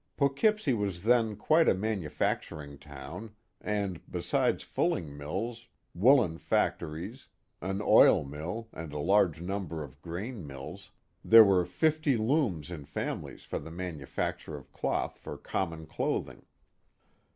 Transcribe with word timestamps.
Poughkeepsie 0.17 0.73
was 0.73 1.03
then 1.03 1.35
quite 1.35 1.69
a 1.69 1.75
manufacturing 1.75 2.79
town, 2.79 3.35
and, 3.63 4.01
besides 4.09 4.63
fulling 4.63 5.15
mills, 5.15 5.67
woollen 5.93 6.39
fac 6.39 6.79
tories, 6.79 7.27
an 7.61 7.83
oil 7.83 8.23
mill 8.25 8.67
and 8.73 8.93
a 8.93 8.97
large 8.97 9.41
number 9.43 9.83
of 9.83 10.01
grain 10.01 10.47
mills, 10.47 10.89
there 11.23 11.43
were 11.43 11.65
fifty 11.65 12.17
looms 12.17 12.71
in 12.71 12.83
families 12.85 13.43
for 13.43 13.59
the 13.59 13.69
manufacture 13.69 14.57
of 14.57 14.71
cloth 14.73 15.19
for 15.19 15.37
common 15.37 15.85
clothing. 15.85 16.47